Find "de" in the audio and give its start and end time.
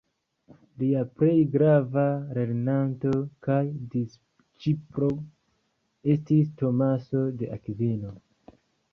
7.43-7.51